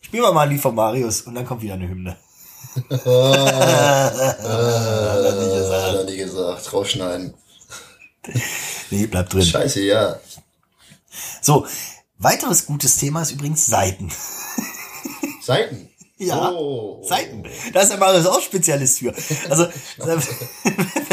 [0.00, 2.16] Spielen wir mal ein Lied von Marius und dann kommt wieder eine Hymne.
[2.74, 3.06] Hat
[5.24, 5.82] er nie gesagt.
[5.82, 6.72] Hat er nie gesagt.
[6.72, 7.34] Rausschneiden.
[8.90, 9.42] Nee, bleibt drin.
[9.42, 10.20] Scheiße, ja.
[11.40, 11.66] So,
[12.18, 14.10] weiteres gutes Thema ist übrigens Seiten.
[15.42, 15.88] Seiten.
[16.18, 17.02] Ja, Oh.
[17.04, 17.42] Seiten.
[17.72, 19.12] Da ist der Marius auch Spezialist für.
[19.50, 19.66] Also,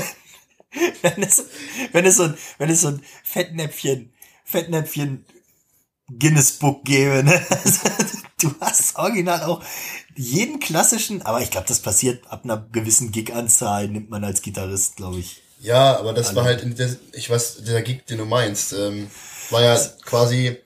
[1.01, 1.45] wenn es,
[1.91, 4.13] wenn es so ein, wenn es so ein Fettnäpfchen,
[4.45, 5.25] Fettnäpfchen
[6.17, 7.45] Guinness Book gäbe, ne?
[8.41, 9.61] Du hast original auch
[10.15, 14.95] jeden klassischen, aber ich glaube, das passiert ab einer gewissen Gig-Anzahl, nimmt man als Gitarrist,
[14.95, 15.41] glaube ich.
[15.59, 19.11] Ja, aber das war halt, in der, ich weiß, der Gig, den du meinst, ähm,
[19.49, 20.57] war ja quasi,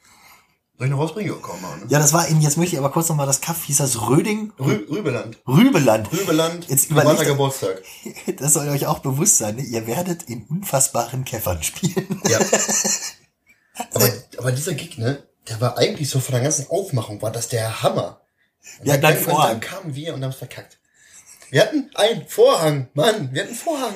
[0.78, 1.32] soll ich noch rausbringen?
[1.34, 1.86] Ja, komm mal, ne?
[1.90, 4.52] Ja, das war eben, jetzt möchte ich aber kurz nochmal das Kaff, hieß das Röding?
[4.60, 5.38] Rü Rübeland.
[5.48, 6.12] Rübeland.
[6.12, 7.82] Rübeland, Jetzt überlegt- Geburtstag.
[8.38, 9.62] Das soll euch auch bewusst sein, ne?
[9.64, 12.22] ihr werdet in unfassbaren Käffern spielen.
[12.28, 12.40] Ja.
[13.94, 17.48] aber, aber dieser Gig, ne, der war eigentlich so von der ganzen Aufmachung, war das
[17.50, 18.22] der Hammer.
[18.80, 19.52] Und Wir hatten einen dann, und Vorhang.
[19.52, 20.80] dann kamen wir und haben es verkackt.
[21.50, 23.94] Wir hatten einen Vorhang, Mann, wir hatten einen Vorhang.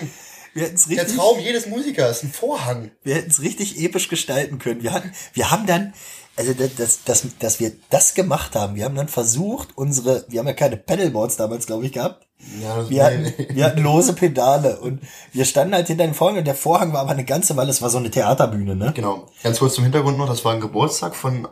[0.54, 2.91] Wir hätten es Der richtig, Traum jedes Musikers, ein Vorhang.
[3.04, 4.82] wir hätten es richtig episch gestalten können.
[4.84, 5.93] Wir hatten, wir haben dann,
[6.38, 8.76] also das, das, das, dass wir das gemacht haben.
[8.76, 12.28] Wir haben dann versucht, unsere, wir haben ja keine Pedalboards damals, glaube ich, gehabt.
[12.62, 15.02] Ja, Wir hatten, wir hatten lose Pedale und
[15.34, 17.82] wir standen halt hinter dem Vorhang und der Vorhang war aber eine ganze Weile, es
[17.82, 18.91] war so eine Theaterbühne, ne?
[18.95, 19.28] Genau.
[19.41, 21.47] Ganz kurz zum Hintergrund noch, das war ein Geburtstag von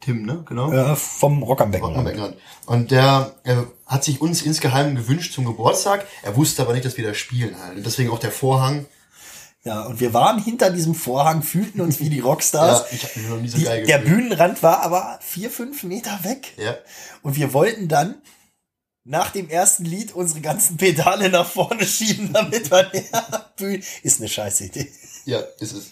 [0.00, 0.42] Tim, ne?
[0.46, 0.72] Genau.
[0.72, 1.94] Äh, vom Rock am Becken.
[1.96, 2.36] Am Beckenrand.
[2.66, 6.04] Und der äh, hat sich uns insgeheim gewünscht zum Geburtstag.
[6.22, 7.78] Er wusste aber nicht, dass wir da spielen halt.
[7.78, 8.86] Und deswegen auch der Vorhang.
[9.68, 12.86] Ja, und wir waren hinter diesem Vorhang, fühlten uns wie die Rockstars.
[12.90, 14.16] Ja, ich habe mich noch nie so Die, geil der gefühlt.
[14.16, 16.54] Bühnenrand war aber vier, fünf Meter weg.
[16.56, 16.74] Ja.
[17.20, 18.14] Und wir wollten dann
[19.04, 23.82] nach dem ersten Lied unsere ganzen Pedale nach vorne schieben, damit wir der Bühne...
[24.02, 24.90] Ist eine scheiß Idee.
[25.26, 25.90] Ja, ist es.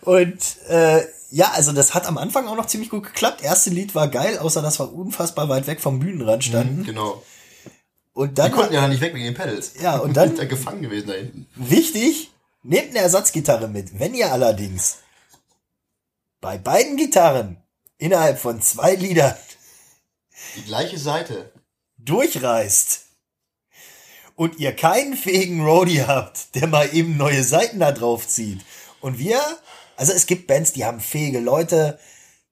[0.00, 3.44] Und äh, ja, also das hat am Anfang auch noch ziemlich gut geklappt.
[3.44, 6.82] Erste Lied war geil, außer dass wir unfassbar weit weg vom Bühnenrand standen.
[6.82, 7.22] Genau.
[8.18, 9.74] Und Die dann, konnten ja nicht weg wegen den Pedals.
[9.80, 11.46] Ja, und dann- da gefangen gewesen da hinten.
[11.54, 12.32] wichtig,
[12.64, 13.96] nehmt eine Ersatzgitarre mit.
[14.00, 14.96] Wenn ihr allerdings
[16.40, 17.62] bei beiden Gitarren
[17.96, 19.36] innerhalb von zwei Liedern
[20.56, 21.52] Die gleiche Seite.
[21.98, 23.02] durchreißt
[24.34, 28.60] und ihr keinen fähigen Roadie habt, der mal eben neue Seiten da drauf zieht
[29.00, 29.40] und wir,
[29.96, 32.00] also es gibt Bands, die haben fähige Leute,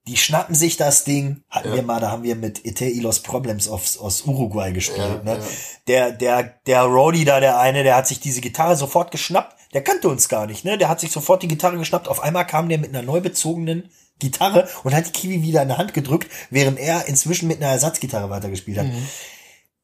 [0.06, 1.42] die schnappen sich das Ding.
[1.50, 1.74] Hatten Ja.
[1.74, 4.98] wir mal, da haben wir mit Ete Ilos Problems aus, aus Uruguay gespielt.
[4.98, 5.38] Ja, ne?
[5.40, 5.44] ja.
[5.88, 9.56] Der, der, der Roadie da, der eine, der hat sich diese Gitarre sofort geschnappt.
[9.74, 10.78] Der kannte uns gar nicht, ne?
[10.78, 12.06] Der hat sich sofort die Gitarre geschnappt.
[12.08, 15.68] Auf einmal kam der mit einer neu bezogenen Gitarre und hat die Kiwi wieder in
[15.68, 18.86] der Hand gedrückt, während er inzwischen mit einer Ersatzgitarre weitergespielt hat.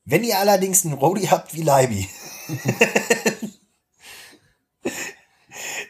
[0.05, 2.09] Wenn ihr allerdings einen Roadie habt wie Leiby,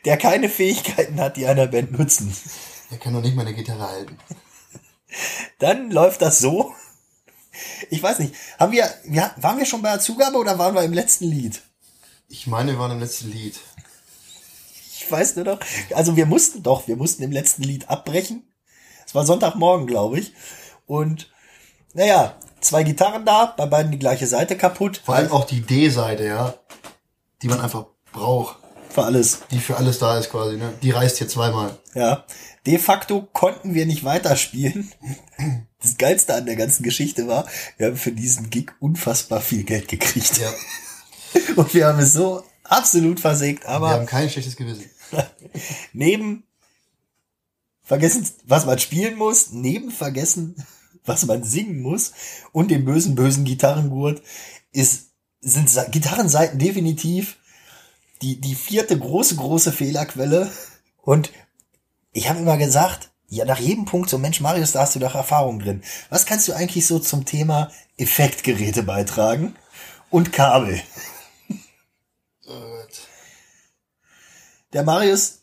[0.05, 2.35] der keine Fähigkeiten hat, die einer Band nutzen,
[2.93, 4.19] Er kann doch nicht mal eine Gitarre halten.
[5.59, 6.75] dann läuft das so.
[7.91, 10.83] Ich weiß nicht, haben wir, ja, waren wir schon bei der Zugabe oder waren wir
[10.83, 11.63] im letzten Lied?
[12.29, 13.59] Ich meine, wir waren im letzten Lied.
[14.95, 15.61] Ich weiß nur noch.
[15.95, 18.45] Also wir mussten doch, wir mussten im letzten Lied abbrechen.
[19.07, 20.33] Es war Sonntagmorgen, glaube ich.
[20.87, 21.31] Und
[21.95, 25.03] naja, zwei Gitarren da, bei beiden die gleiche Seite kaputt.
[25.05, 26.55] Vor allem auch die D-Seite, ja.
[27.43, 28.57] Die man einfach braucht.
[28.89, 29.41] für alles.
[29.51, 30.73] Die für alles da ist quasi, ne?
[30.83, 31.79] Die reißt hier zweimal.
[31.95, 32.25] Ja.
[32.67, 34.93] De facto konnten wir nicht weiterspielen.
[35.81, 37.47] Das Geilste an der ganzen Geschichte war,
[37.77, 40.39] wir haben für diesen Gig unfassbar viel Geld gekriegt.
[40.39, 40.53] Ja.
[41.57, 43.89] Und wir haben es so absolut versägt, aber.
[43.89, 44.85] Wir haben kein schlechtes Gewissen.
[45.93, 46.45] neben
[47.83, 50.55] vergessen, was man spielen muss, neben vergessen,
[51.05, 52.13] was man singen muss
[52.53, 54.23] und dem bösen, bösen Gitarrengurt
[54.71, 57.37] ist, sind Gitarrenseiten definitiv
[58.23, 60.51] die, die vierte große, große Fehlerquelle.
[61.03, 61.33] Und
[62.13, 65.15] ich habe immer gesagt, ja, nach jedem Punkt so, Mensch, Marius, da hast du doch
[65.15, 65.83] Erfahrung drin.
[66.11, 69.57] Was kannst du eigentlich so zum Thema Effektgeräte beitragen?
[70.11, 70.83] Und Kabel.
[74.75, 75.43] Der Marius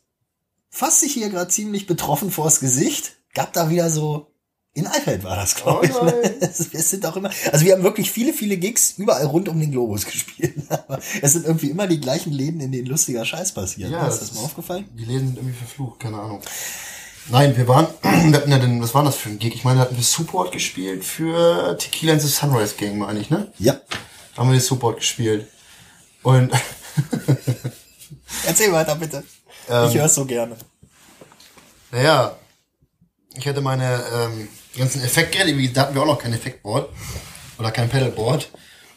[0.70, 3.18] fasst sich hier gerade ziemlich betroffen vors Gesicht.
[3.34, 4.32] Gab da wieder so
[4.74, 5.92] in Eifeld war das, glaube ich.
[5.92, 6.14] Ne?
[6.72, 9.72] Wir sind auch immer, also wir haben wirklich viele, viele Gigs überall rund um den
[9.72, 10.56] Globus gespielt.
[10.70, 13.92] Aber es sind irgendwie immer die gleichen Läden, in denen lustiger Scheiß passiert.
[13.92, 14.88] Ja, ist das, das mal aufgefallen?
[14.94, 16.42] Die Läden sind irgendwie verflucht, keine Ahnung.
[17.30, 19.54] Nein, wir waren, wir hatten ja den, was war das für ein Gig?
[19.54, 23.30] Ich meine, da hatten wir Support gespielt für Tequila and the Sunrise Gang, meine ich,
[23.30, 23.52] ne?
[23.58, 23.74] Ja.
[24.36, 25.48] Da haben wir den Support gespielt.
[26.24, 26.52] Und.
[28.46, 29.24] Erzähl weiter, bitte.
[29.70, 30.56] Ähm, ich höre es so gerne.
[31.92, 32.38] Naja,
[33.36, 36.90] ich hatte meine ähm, ganzen Effektgeräte, da hatten wir auch noch kein Effektboard
[37.58, 38.50] oder kein Pedalboard.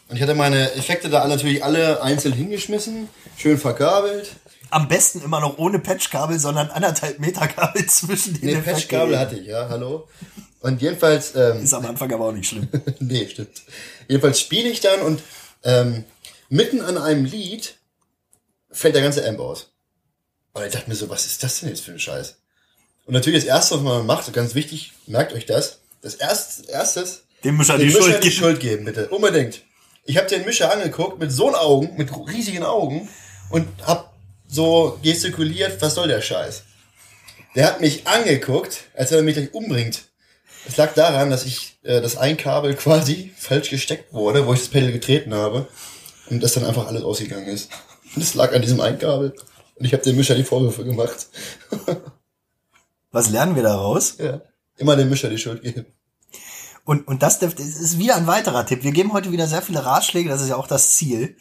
[0.09, 4.37] Und ich hatte meine Effekte da natürlich alle einzeln hingeschmissen, schön verkabelt.
[4.71, 9.37] Am besten immer noch ohne Patchkabel, sondern anderthalb Meter Kabel zwischen den Nee, Patchkabel hatte
[9.37, 10.09] ich, ja, hallo.
[10.61, 11.35] Und jedenfalls...
[11.35, 12.69] Ähm, Ist am Anfang aber auch nicht schlimm.
[13.01, 13.63] nee, stimmt.
[14.09, 15.23] Jedenfalls spiele ich dann und
[15.65, 16.05] ähm,
[16.49, 17.77] mitten an einem Lied
[18.71, 19.73] fällt der ganze Amp aus.
[20.53, 22.37] Und ich dachte mir so, was ist das denn jetzt für ein Scheiß?
[23.05, 27.25] Und natürlich das Erste, was man macht, ganz wichtig, merkt euch das, das Erste, Erstes,
[27.45, 29.09] dem Mischer, dem die, Mischer Schuld die Schuld geben, bitte.
[29.09, 29.63] Unbedingt.
[30.05, 33.09] Ich habe den Mischer angeguckt mit so Augen, mit riesigen Augen
[33.51, 34.13] und hab
[34.47, 36.65] so gestikuliert, was soll der Scheiß?
[37.55, 40.05] Der hat mich angeguckt, als wenn er mich gleich umbringt.
[40.67, 44.61] Es lag daran, dass ich äh, das ein Kabel quasi falsch gesteckt wurde, wo ich
[44.61, 45.69] das Pedal getreten habe
[46.31, 47.71] und das dann einfach alles ausgegangen ist.
[48.15, 49.35] Und es lag an diesem Einkabel.
[49.75, 51.27] Und ich habe dem Mischer die Vorwürfe gemacht.
[53.13, 54.17] Was lernen wir daraus?
[54.19, 54.41] Ja.
[54.79, 55.87] Immer dem Mischer die Schuld geben.
[56.85, 58.83] Und, und das, ist wieder ein weiterer Tipp.
[58.83, 61.37] Wir geben heute wieder sehr viele Ratschläge, das ist ja auch das Ziel.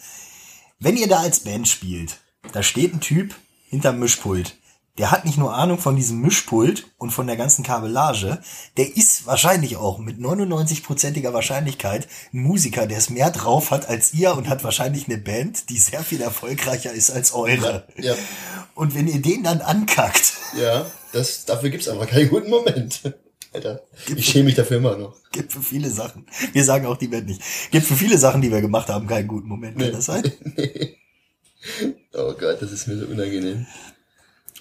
[0.80, 2.20] Wenn ihr da als Band spielt,
[2.52, 3.34] da steht ein Typ
[3.70, 4.58] hinterm Mischpult.
[4.98, 8.42] Der hat nicht nur Ahnung von diesem Mischpult und von der ganzen Kabellage,
[8.78, 14.14] der ist wahrscheinlich auch mit 99%iger Wahrscheinlichkeit ein Musiker, der es mehr drauf hat als
[14.14, 17.88] ihr und hat wahrscheinlich eine Band, die sehr viel erfolgreicher ist als eure.
[17.98, 18.16] Ja.
[18.76, 20.34] Und wenn ihr den dann ankackt.
[20.60, 23.02] Ja, das, dafür gibt's aber keinen guten Moment.
[23.54, 23.82] Alter,
[24.16, 25.18] ich schäme mich dafür immer noch.
[25.32, 26.26] Gibt für viele Sachen.
[26.54, 27.42] Wir sagen auch die Band nicht.
[27.70, 29.78] Gibt für viele Sachen, die wir gemacht haben, keinen guten Moment.
[29.78, 29.94] Kann nee.
[29.94, 30.32] das sein?
[30.58, 30.98] Nee.
[32.14, 33.68] Oh Gott, das ist mir so unangenehm.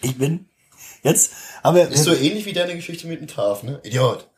[0.02, 0.50] Ich bin
[1.02, 1.32] jetzt,
[1.62, 3.80] aber ist so ähnlich wie deine Geschichte mit dem Taf, ne?
[3.84, 4.28] Idiot.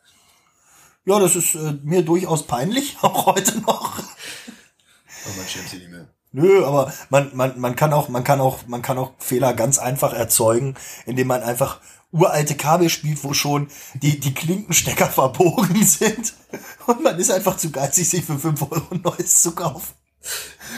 [1.05, 3.99] Ja, das ist äh, mir durchaus peinlich, auch heute noch.
[3.99, 6.07] Aber man schämt sich nicht mehr.
[6.31, 9.77] Nö, aber man, man, man kann auch, man kann auch, man kann auch Fehler ganz
[9.77, 11.79] einfach erzeugen, indem man einfach
[12.13, 16.33] uralte Kabel spielt, wo schon die, die Klinkenstecker verbogen sind.
[16.87, 19.93] Und man ist einfach zu geizig, sich für 5 Euro ein neues zu kaufen.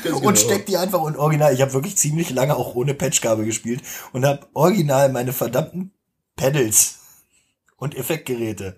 [0.04, 0.36] Ganz und genau.
[0.36, 1.54] steckt die einfach in Original.
[1.54, 5.92] Ich habe wirklich ziemlich lange auch ohne Patchkabel gespielt und habe original meine verdammten
[6.36, 6.96] Pedals
[7.78, 8.76] und Effektgeräte,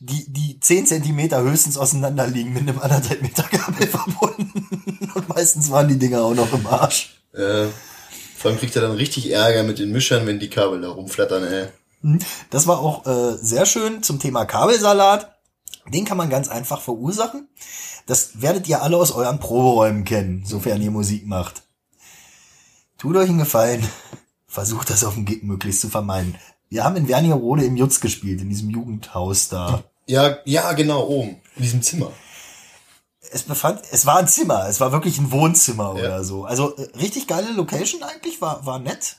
[0.00, 5.08] die, die 10 Zentimeter höchstens auseinander liegen, mit einem anderthalb Meter Kabel verbunden.
[5.14, 7.22] Und meistens waren die Dinger auch noch im Arsch.
[7.32, 7.68] Äh,
[8.38, 11.44] vor allem kriegt er dann richtig Ärger mit den Mischern, wenn die Kabel da rumflattern,
[11.44, 11.68] ey.
[12.02, 12.20] Hm.
[12.50, 15.36] Das war auch äh, sehr schön zum Thema Kabelsalat.
[15.92, 17.48] Den kann man ganz einfach verursachen.
[18.06, 21.62] Das werdet ihr alle aus euren Proberäumen kennen, sofern ihr Musik macht.
[22.96, 23.86] Tut euch einen Gefallen.
[24.46, 26.36] Versucht das auf dem Gig möglichst zu vermeiden.
[26.68, 29.82] Wir haben in Wernigerode im Jutz gespielt, in diesem Jugendhaus da.
[30.06, 31.40] Ja, ja, genau, oben.
[31.56, 32.12] In diesem Zimmer.
[33.30, 36.04] Es befand, es war ein Zimmer, es war wirklich ein Wohnzimmer ja.
[36.04, 36.44] oder so.
[36.44, 39.16] Also äh, richtig geile Location eigentlich, war, war nett.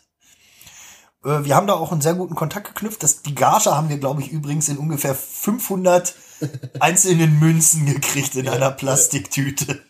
[1.23, 3.03] Äh, wir haben da auch einen sehr guten Kontakt geknüpft.
[3.03, 6.15] Das, die Gage haben wir, glaube ich, übrigens in ungefähr 500
[6.79, 9.81] einzelnen Münzen gekriegt in ja, einer Plastiktüte.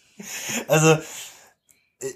[0.67, 1.01] Also äh,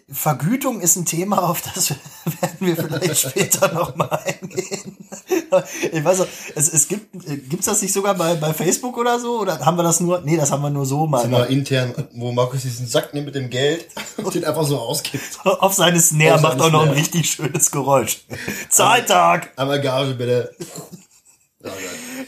[0.10, 1.90] Vergütung ist ein Thema, auf das
[2.42, 4.98] werden wir vielleicht später noch mal eingehen.
[5.92, 9.20] Ich weiß auch, es, es gibt, äh, gibt's das nicht sogar bei, bei Facebook oder
[9.20, 9.42] so?
[9.42, 10.22] Oder haben wir das nur?
[10.22, 11.28] Nee, das haben wir nur so mal.
[11.28, 15.24] mal intern, wo Markus diesen Sack nimmt mit dem Geld und den einfach so ausgibt.
[15.46, 18.26] Auf seine Snare macht auch noch ein richtig schönes Geräusch.
[18.70, 19.52] Zahltag!
[19.56, 20.56] Aber Gage bitte.
[21.64, 21.70] Oh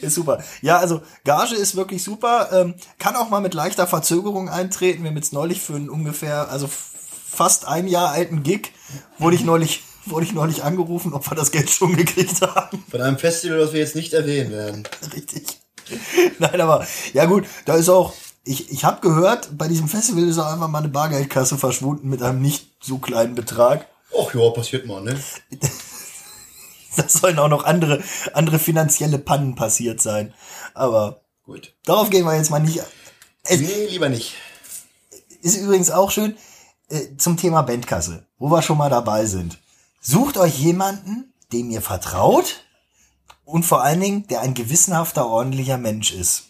[0.02, 0.44] ist super.
[0.62, 2.50] Ja, also Gage ist wirklich super.
[2.52, 5.04] Ähm, kann auch mal mit leichter Verzögerung eintreten.
[5.04, 6.70] Wir haben jetzt neulich für einen ungefähr, also
[7.36, 8.71] fast ein Jahr alten Gig,
[9.19, 12.84] wurde ich neulich, wurde ich neulich angerufen, ob wir das Geld schon gekriegt haben.
[12.89, 14.88] Von einem Festival, das wir jetzt nicht erwähnen werden.
[15.13, 15.60] Richtig.
[16.39, 20.38] Nein, aber ja gut, da ist auch, ich, ich habe gehört, bei diesem Festival ist
[20.39, 23.88] auch einfach mal eine Bargeldkasse verschwunden mit einem nicht so kleinen Betrag.
[24.19, 25.19] Ach ja, passiert mal, ne?
[26.95, 28.02] da sollen auch noch andere,
[28.34, 30.34] andere finanzielle Pannen passiert sein.
[30.74, 31.74] Aber Gut.
[31.86, 32.82] darauf gehen wir jetzt mal nicht.
[33.43, 34.34] Es Nee, lieber nicht.
[35.41, 36.36] ist übrigens auch schön
[36.89, 39.60] äh, zum Thema Bandkasse, wo wir schon mal dabei sind.
[40.02, 42.65] Sucht euch jemanden, dem ihr vertraut
[43.43, 46.45] und vor allen Dingen, der ein gewissenhafter, ordentlicher Mensch ist.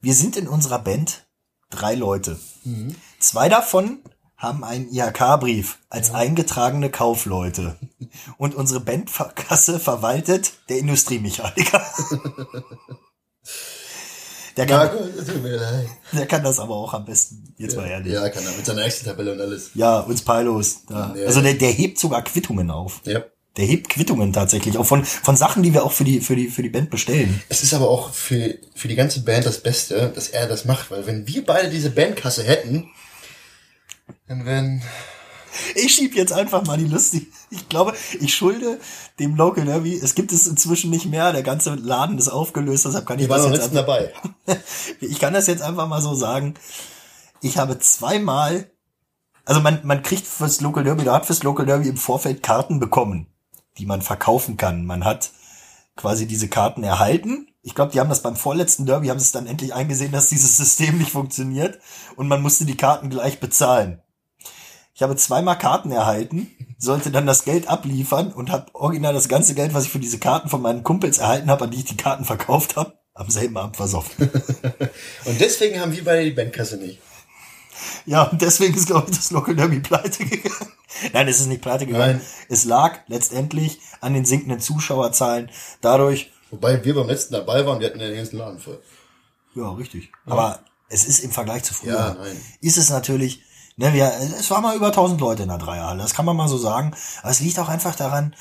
[0.00, 1.26] Wir sind in unserer Band
[1.70, 2.38] drei Leute.
[3.18, 4.00] Zwei davon
[4.36, 7.78] haben einen IHK-Brief als eingetragene Kaufleute.
[8.38, 11.84] Und unsere Bandkasse verwaltet der Industriemechaniker.
[14.56, 14.98] Der Ja, kann,
[16.12, 17.54] der kann das aber auch am besten.
[17.56, 18.12] Jetzt mal ehrlich.
[18.12, 19.70] Ja, kann er mit seiner Excel-Tabelle und alles.
[19.74, 20.82] Ja, uns Pilos.
[20.90, 21.14] Ja.
[21.26, 23.00] Also der, der hebt sogar Quittungen auf.
[23.04, 23.24] Ja.
[23.56, 26.48] Der hebt Quittungen tatsächlich, auch von, von Sachen, die wir auch für die, für die,
[26.48, 27.42] für die Band bestellen.
[27.50, 30.90] Es ist aber auch für, für die ganze Band das Beste, dass er das macht,
[30.90, 32.88] weil wenn wir beide diese Bandkasse hätten,
[34.26, 34.82] dann wären,
[35.74, 37.32] Ich schieb jetzt einfach mal die lustig.
[37.50, 38.78] Ich glaube, ich schulde
[39.18, 43.06] dem Local Derby, es gibt es inzwischen nicht mehr, der ganze Laden ist aufgelöst, deshalb
[43.06, 44.12] kann ich waren das jetzt einfach, dabei.
[45.00, 46.54] ich kann das jetzt einfach mal so sagen.
[47.40, 48.70] Ich habe zweimal,
[49.44, 52.80] also man, man kriegt fürs Local Derby, da hat fürs Local Derby im Vorfeld Karten
[52.80, 53.26] bekommen,
[53.78, 54.86] die man verkaufen kann.
[54.86, 55.30] Man hat
[55.96, 57.48] quasi diese Karten erhalten.
[57.62, 60.28] Ich glaube, die haben das beim vorletzten Derby, haben sie es dann endlich eingesehen, dass
[60.28, 61.78] dieses System nicht funktioniert
[62.16, 64.01] und man musste die Karten gleich bezahlen.
[64.94, 69.54] Ich habe zweimal Karten erhalten, sollte dann das Geld abliefern und habe original das ganze
[69.54, 71.96] Geld, was ich für diese Karten von meinen Kumpels erhalten habe, an die ich die
[71.96, 74.30] Karten verkauft habe, am selben Abend versoffen.
[75.24, 77.00] Und deswegen haben wir beide die Bandkasse nicht.
[78.06, 80.72] Ja, und deswegen ist, glaube ich, das Local Derby pleite gegangen.
[81.12, 82.18] Nein, es ist nicht pleite gegangen.
[82.18, 82.26] Nein.
[82.48, 85.50] Es lag letztendlich an den sinkenden Zuschauerzahlen.
[85.80, 88.80] Dadurch, Wobei wir beim letzten dabei waren, wir hatten den ganzen Laden voll.
[89.56, 90.12] ja, richtig.
[90.26, 92.36] Aber es ist im Vergleich zu früher, Ja, nein.
[92.60, 93.42] ist es natürlich,
[93.76, 96.48] ne, wir, es war mal über 1000 Leute in der Dreierhalle, das kann man mal
[96.48, 96.94] so sagen.
[97.22, 98.34] Aber es liegt auch einfach daran,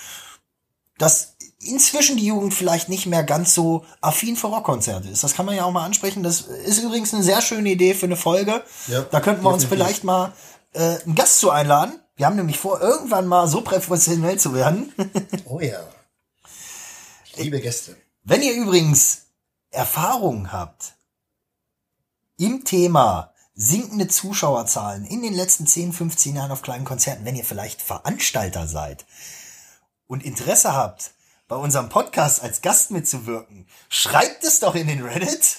[0.97, 5.23] dass inzwischen die Jugend vielleicht nicht mehr ganz so affin für Rockkonzerte ist.
[5.23, 6.23] Das kann man ja auch mal ansprechen.
[6.23, 8.63] Das ist übrigens eine sehr schöne Idee für eine Folge.
[8.87, 10.33] Ja, da könnten wir uns vielleicht mal
[10.73, 11.99] äh, einen Gast zu einladen.
[12.15, 14.93] Wir haben nämlich vor, irgendwann mal so professionell zu werden.
[15.45, 15.79] Oh ja.
[17.35, 17.97] Liebe Gäste.
[18.23, 19.23] Wenn ihr übrigens
[19.69, 20.93] Erfahrungen habt
[22.37, 23.30] im Thema
[23.61, 28.67] sinkende Zuschauerzahlen in den letzten 10, 15 Jahren auf kleinen Konzerten, wenn ihr vielleicht Veranstalter
[28.67, 29.05] seid
[30.07, 31.11] und Interesse habt,
[31.47, 35.57] bei unserem Podcast als Gast mitzuwirken, schreibt es doch in den Reddit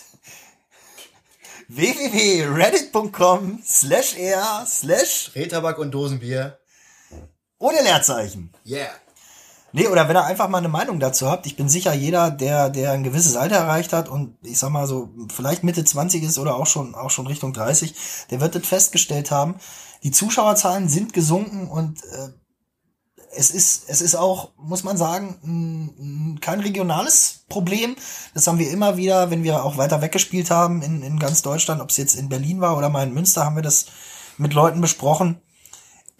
[1.68, 6.58] www.reddit.com slash r slash Rehtabak und Dosenbier.
[7.58, 8.52] ohne Leerzeichen.
[8.66, 8.90] Yeah.
[9.74, 12.68] Nee, oder wenn ihr einfach mal eine Meinung dazu habt, ich bin sicher, jeder, der,
[12.68, 16.38] der ein gewisses Alter erreicht hat und ich sag mal so, vielleicht Mitte 20 ist
[16.38, 17.94] oder auch schon, auch schon Richtung 30,
[18.30, 19.56] der wird das festgestellt haben.
[20.02, 22.28] Die Zuschauerzahlen sind gesunken und äh,
[23.34, 27.96] es ist, es ist auch, muss man sagen, kein regionales Problem.
[28.34, 31.80] Das haben wir immer wieder, wenn wir auch weiter weggespielt haben in, in ganz Deutschland,
[31.80, 33.86] ob es jetzt in Berlin war oder mal in Münster, haben wir das
[34.36, 35.40] mit Leuten besprochen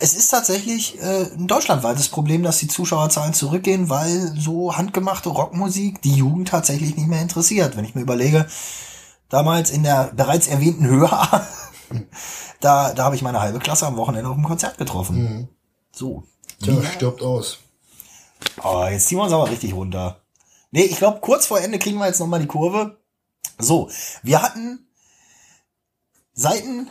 [0.02, 6.02] es ist tatsächlich äh, ein deutschlandweites Problem, dass die Zuschauerzahlen zurückgehen, weil so handgemachte Rockmusik
[6.02, 7.76] die Jugend tatsächlich nicht mehr interessiert.
[7.76, 8.48] Wenn ich mir überlege,
[9.28, 11.08] damals in der bereits erwähnten Höhe,
[12.60, 15.48] da, da habe ich meine halbe Klasse am Wochenende auf dem Konzert getroffen.
[15.92, 16.24] So.
[16.60, 17.58] Tja, stirbt aus.
[18.64, 20.20] Oh, jetzt ziehen wir uns aber richtig runter.
[20.72, 22.98] Nee, ich glaube, kurz vor Ende kriegen wir jetzt nochmal die Kurve.
[23.58, 23.88] So,
[24.24, 24.88] wir hatten
[26.34, 26.90] Seiten,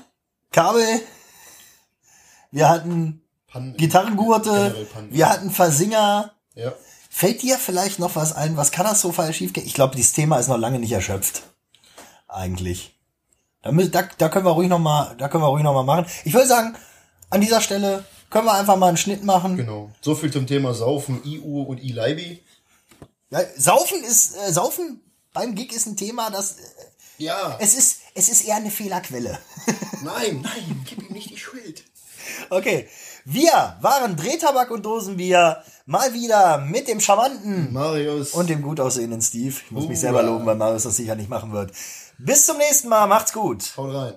[0.51, 1.01] Kabel,
[2.51, 3.75] wir hatten Pannen.
[3.77, 5.11] Gitarrengurte, Pannen.
[5.13, 6.33] wir hatten Versinger.
[6.55, 6.73] Ja.
[7.09, 9.65] Fällt dir vielleicht noch was ein, was katastrophal schiefgehen?
[9.67, 11.43] Ich glaube, dieses Thema ist noch lange nicht erschöpft.
[12.27, 12.97] Eigentlich.
[13.61, 15.83] Da, müssen, da, da können wir ruhig noch mal, da können wir ruhig noch mal
[15.83, 16.05] machen.
[16.23, 16.75] Ich würde sagen,
[17.29, 19.57] an dieser Stelle können wir einfach mal einen Schnitt machen.
[19.57, 19.91] Genau.
[20.01, 22.41] So viel zum Thema Saufen, IU und I-Leibi.
[23.29, 25.01] Ja, Saufen ist, äh, Saufen
[25.33, 26.63] beim Gig ist ein Thema, das, äh,
[27.17, 27.57] Ja.
[27.59, 29.37] es ist, es ist eher eine Fehlerquelle.
[30.03, 31.83] Nein, nein, gib ihm nicht die Schuld.
[32.51, 32.87] Okay.
[33.25, 35.63] Wir waren Drehtabak und Dosenbier.
[35.85, 38.31] Mal wieder mit dem charmanten Marius.
[38.31, 39.55] und dem gut aussehenden Steve.
[39.65, 40.01] Ich muss mich Hurra.
[40.01, 41.71] selber loben, weil Marius das sicher nicht machen wird.
[42.17, 43.07] Bis zum nächsten Mal.
[43.07, 43.73] Macht's gut.
[43.77, 44.13] Haut rein.